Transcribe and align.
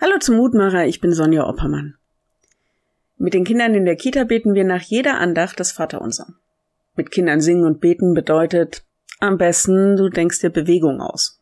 Hallo 0.00 0.16
zum 0.20 0.36
Mutmacher, 0.36 0.86
ich 0.86 1.00
bin 1.00 1.12
Sonja 1.12 1.44
Oppermann. 1.48 1.96
Mit 3.16 3.34
den 3.34 3.42
Kindern 3.42 3.74
in 3.74 3.84
der 3.84 3.96
Kita 3.96 4.22
beten 4.22 4.54
wir 4.54 4.62
nach 4.62 4.82
jeder 4.82 5.18
Andacht 5.18 5.58
das 5.58 5.72
Vaterunser. 5.72 6.34
Mit 6.94 7.10
Kindern 7.10 7.40
singen 7.40 7.64
und 7.64 7.80
beten 7.80 8.14
bedeutet 8.14 8.84
am 9.18 9.38
besten, 9.38 9.96
du 9.96 10.08
denkst 10.08 10.38
dir 10.38 10.50
Bewegung 10.50 11.00
aus. 11.00 11.40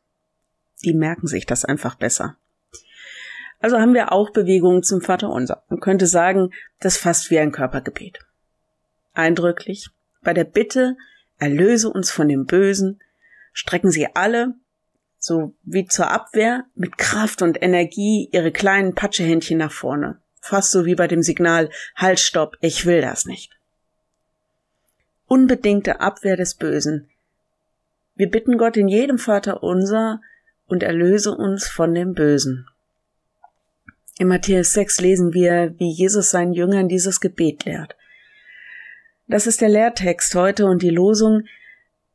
Die 0.87 0.95
merken 0.95 1.27
sich 1.27 1.45
das 1.45 1.67
einfach 1.67 1.97
besser. 1.97 2.39
Also 3.61 3.79
haben 3.79 3.93
wir 3.93 4.11
auch 4.11 4.31
Bewegungen 4.31 4.83
zum 4.83 5.03
Vaterunser. 5.03 5.63
Man 5.69 5.81
könnte 5.81 6.07
sagen, 6.07 6.51
das 6.81 6.97
fast 6.97 7.31
wie 7.31 7.39
ein 7.39 7.53
Körpergebet. 7.53 8.21
Eindrücklich, 9.13 9.91
bei 10.23 10.33
der 10.33 10.45
Bitte, 10.45 10.97
erlöse 11.39 11.91
uns 11.91 12.11
von 12.11 12.27
dem 12.27 12.47
Bösen, 12.47 13.01
strecken 13.53 13.91
sie 13.91 14.09
alle 14.15 14.55
so 15.27 15.55
wie 15.65 15.87
zur 15.87 16.09
Abwehr, 16.09 16.67
mit 16.77 16.99
Kraft 16.99 17.43
und 17.43 17.61
Energie 17.61 18.29
ihre 18.31 18.53
kleinen 18.53 18.95
Patschehändchen 18.95 19.59
nach 19.59 19.73
vorne. 19.73 20.21
Fast 20.41 20.71
so 20.71 20.85
wie 20.85 20.95
bei 20.95 21.09
dem 21.09 21.21
Signal 21.23 21.69
Halt, 21.97 22.21
stopp, 22.21 22.57
ich 22.61 22.87
will 22.87 23.01
das 23.01 23.27
nicht. 23.27 23.51
Unbedingte 25.27 26.01
Abwehr 26.01 26.37
des 26.37 26.55
Bösen. 26.55 27.09
Wir 28.15 28.31
bitten 28.31 28.57
Gott 28.57 28.77
in 28.77 28.87
jedem 28.87 29.19
Vater 29.19 29.65
unser 29.65 30.21
und 30.69 30.85
erlöse 30.85 31.33
uns 31.33 31.67
von 31.67 31.93
dem 31.93 32.15
Bösen. 32.15 32.69
In 34.19 34.29
Matthäus 34.29 34.75
6 34.75 35.01
lesen 35.01 35.35
wir, 35.35 35.75
wie 35.79 35.91
Jesus 35.91 36.31
seinen 36.31 36.53
Jüngern 36.53 36.87
dieses 36.87 37.21
Gebet 37.21 37.65
lehrt. 37.65 37.97
Das 39.27 39.49
ist 39.49 39.61
der 39.61 39.71
Lehrtext 39.71 40.37
heute 40.37 40.67
und 40.67 40.83
die 40.83 40.91
Losung, 40.91 41.43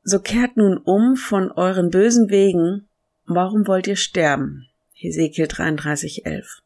so 0.02 0.20
kehrt 0.20 0.56
nun 0.56 0.78
um 0.78 1.18
von 1.18 1.52
euren 1.52 1.90
bösen 1.90 2.30
Wegen 2.30 2.88
Warum 3.34 3.66
wollt 3.66 3.88
ihr 3.88 3.96
sterben? 3.96 4.68
Hesekiel 4.92 5.48
33, 5.48 6.26
11. 6.26 6.62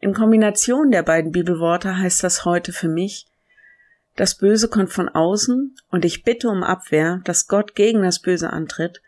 In 0.00 0.12
Kombination 0.12 0.90
der 0.90 1.04
beiden 1.04 1.30
Bibelworte 1.30 1.96
heißt 1.96 2.24
das 2.24 2.44
heute 2.44 2.72
für 2.72 2.88
mich, 2.88 3.28
das 4.16 4.34
Böse 4.34 4.66
kommt 4.66 4.92
von 4.92 5.08
außen 5.08 5.76
und 5.92 6.04
ich 6.04 6.24
bitte 6.24 6.48
um 6.48 6.64
Abwehr, 6.64 7.20
dass 7.22 7.46
Gott 7.46 7.76
gegen 7.76 8.02
das 8.02 8.18
Böse 8.18 8.50
antritt. 8.52 9.00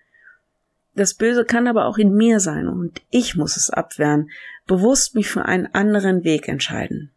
Das 0.94 1.14
Böse 1.14 1.44
kann 1.44 1.66
aber 1.66 1.86
auch 1.86 1.98
in 1.98 2.14
mir 2.14 2.38
sein 2.38 2.68
und 2.68 3.02
ich 3.10 3.34
muss 3.34 3.56
es 3.56 3.68
abwehren, 3.68 4.30
bewusst 4.68 5.16
mich 5.16 5.28
für 5.28 5.44
einen 5.44 5.66
anderen 5.74 6.22
Weg 6.22 6.46
entscheiden. 6.46 7.10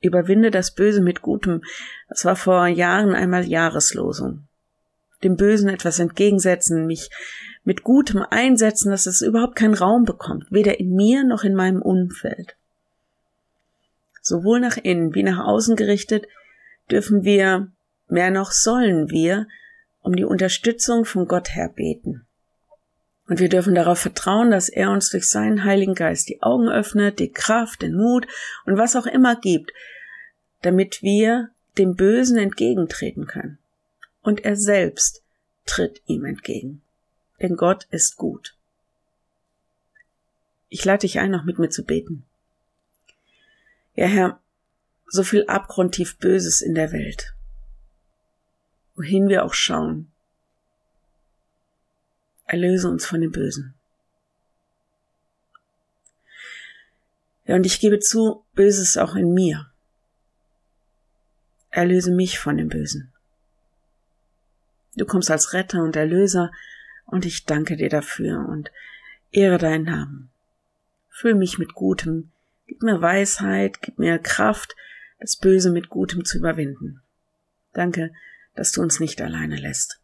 Überwinde 0.00 0.52
das 0.52 0.76
Böse 0.76 1.00
mit 1.00 1.22
Gutem, 1.22 1.64
das 2.08 2.24
war 2.24 2.36
vor 2.36 2.68
Jahren 2.68 3.16
einmal 3.16 3.44
Jahreslosung. 3.44 4.46
Dem 5.22 5.36
Bösen 5.36 5.68
etwas 5.68 5.98
entgegensetzen, 5.98 6.86
mich 6.86 7.10
mit 7.64 7.82
Gutem 7.82 8.24
einsetzen, 8.28 8.90
dass 8.90 9.06
es 9.06 9.22
überhaupt 9.22 9.56
keinen 9.56 9.74
Raum 9.74 10.04
bekommt, 10.04 10.46
weder 10.50 10.78
in 10.78 10.94
mir 10.94 11.24
noch 11.24 11.44
in 11.44 11.54
meinem 11.54 11.80
Umfeld. 11.80 12.56
Sowohl 14.20 14.60
nach 14.60 14.76
innen 14.76 15.14
wie 15.14 15.22
nach 15.22 15.44
außen 15.44 15.76
gerichtet 15.76 16.26
dürfen 16.90 17.24
wir, 17.24 17.68
mehr 18.08 18.30
noch 18.30 18.52
sollen 18.52 19.10
wir, 19.10 19.46
um 20.02 20.14
die 20.16 20.24
Unterstützung 20.24 21.04
von 21.04 21.26
Gott 21.26 21.54
her 21.54 21.70
beten. 21.74 22.26
Und 23.26 23.40
wir 23.40 23.48
dürfen 23.48 23.74
darauf 23.74 23.98
vertrauen, 23.98 24.50
dass 24.50 24.68
er 24.68 24.90
uns 24.90 25.08
durch 25.08 25.28
seinen 25.28 25.64
Heiligen 25.64 25.94
Geist 25.94 26.28
die 26.28 26.42
Augen 26.42 26.68
öffnet, 26.68 27.18
die 27.18 27.32
Kraft, 27.32 27.80
den 27.80 27.94
Mut 27.94 28.26
und 28.66 28.76
was 28.76 28.96
auch 28.96 29.06
immer 29.06 29.36
gibt, 29.36 29.72
damit 30.60 31.02
wir 31.02 31.48
dem 31.78 31.94
Bösen 31.94 32.36
entgegentreten 32.36 33.26
können. 33.26 33.58
Und 34.24 34.44
er 34.44 34.56
selbst 34.56 35.22
tritt 35.64 36.02
ihm 36.06 36.24
entgegen 36.24 36.82
denn 37.44 37.56
Gott 37.56 37.86
ist 37.90 38.16
gut. 38.16 38.56
Ich 40.68 40.84
lade 40.84 41.00
dich 41.00 41.18
ein, 41.18 41.30
noch 41.30 41.44
mit 41.44 41.58
mir 41.58 41.68
zu 41.68 41.84
beten. 41.84 42.24
Ja, 43.94 44.06
Herr, 44.06 44.40
so 45.06 45.22
viel 45.22 45.44
abgrundtief 45.46 46.18
Böses 46.18 46.62
in 46.62 46.74
der 46.74 46.90
Welt. 46.92 47.34
Wohin 48.96 49.28
wir 49.28 49.44
auch 49.44 49.54
schauen. 49.54 50.10
Erlöse 52.46 52.88
uns 52.88 53.06
von 53.06 53.20
dem 53.20 53.30
Bösen. 53.30 53.74
Ja, 57.44 57.56
und 57.56 57.66
ich 57.66 57.78
gebe 57.78 57.98
zu, 57.98 58.44
Böses 58.54 58.96
auch 58.96 59.14
in 59.14 59.34
mir. 59.34 59.70
Erlöse 61.70 62.10
mich 62.10 62.38
von 62.38 62.56
dem 62.56 62.68
Bösen. 62.68 63.13
Du 64.96 65.04
kommst 65.04 65.30
als 65.30 65.52
Retter 65.52 65.82
und 65.82 65.96
Erlöser 65.96 66.50
und 67.06 67.24
ich 67.24 67.44
danke 67.44 67.76
dir 67.76 67.88
dafür 67.88 68.46
und 68.48 68.70
ehre 69.30 69.58
deinen 69.58 69.84
Namen. 69.84 70.30
Füll 71.10 71.34
mich 71.34 71.58
mit 71.58 71.74
Gutem, 71.74 72.30
gib 72.66 72.82
mir 72.82 73.00
Weisheit, 73.00 73.82
gib 73.82 73.98
mir 73.98 74.18
Kraft, 74.18 74.74
das 75.18 75.36
Böse 75.36 75.70
mit 75.70 75.88
Gutem 75.88 76.24
zu 76.24 76.38
überwinden. 76.38 77.00
Danke, 77.72 78.12
dass 78.54 78.72
du 78.72 78.82
uns 78.82 79.00
nicht 79.00 79.20
alleine 79.20 79.56
lässt. 79.56 80.00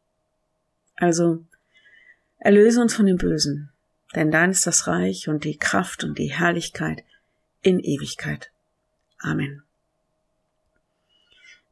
Also, 0.97 1.45
erlöse 2.39 2.81
uns 2.81 2.95
von 2.95 3.07
dem 3.07 3.17
Bösen, 3.17 3.71
denn 4.15 4.31
dein 4.31 4.51
ist 4.51 4.67
das 4.67 4.87
Reich 4.87 5.29
und 5.29 5.45
die 5.45 5.57
Kraft 5.57 6.05
und 6.05 6.19
die 6.19 6.33
Herrlichkeit 6.33 7.05
in 7.63 7.79
Ewigkeit. 7.81 8.51
Amen. 9.19 9.63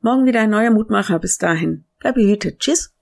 Morgen 0.00 0.26
wieder 0.26 0.42
ein 0.42 0.50
neuer 0.50 0.70
Mutmacher. 0.70 1.18
Bis 1.18 1.38
dahin. 1.38 1.84
Bleib 1.98 2.14
behütet. 2.14 2.60
Tschüss. 2.60 2.92